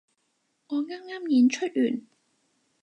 [0.69, 2.01] 我啱啱演出完